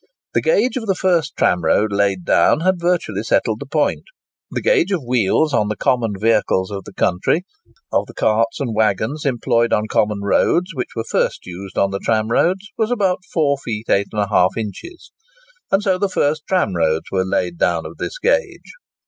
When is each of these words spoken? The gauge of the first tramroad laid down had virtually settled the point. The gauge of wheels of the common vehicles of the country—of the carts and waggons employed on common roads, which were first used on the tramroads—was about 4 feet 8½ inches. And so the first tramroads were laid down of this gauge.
The 0.33 0.41
gauge 0.41 0.77
of 0.77 0.87
the 0.87 0.95
first 0.95 1.35
tramroad 1.37 1.91
laid 1.91 2.25
down 2.25 2.61
had 2.61 2.79
virtually 2.81 3.21
settled 3.21 3.59
the 3.59 3.67
point. 3.67 4.05
The 4.49 4.59
gauge 4.59 4.91
of 4.91 5.03
wheels 5.05 5.53
of 5.53 5.69
the 5.69 5.75
common 5.75 6.13
vehicles 6.19 6.71
of 6.71 6.85
the 6.85 6.93
country—of 6.93 8.07
the 8.07 8.13
carts 8.15 8.59
and 8.59 8.73
waggons 8.75 9.27
employed 9.27 9.71
on 9.71 9.87
common 9.87 10.21
roads, 10.23 10.73
which 10.73 10.95
were 10.95 11.05
first 11.07 11.45
used 11.45 11.77
on 11.77 11.91
the 11.91 11.99
tramroads—was 11.99 12.89
about 12.89 13.19
4 13.31 13.59
feet 13.63 13.85
8½ 13.89 14.57
inches. 14.57 15.11
And 15.69 15.83
so 15.83 15.99
the 15.99 16.09
first 16.09 16.47
tramroads 16.49 17.11
were 17.11 17.23
laid 17.23 17.59
down 17.59 17.85
of 17.85 17.97
this 17.97 18.17
gauge. 18.17 18.71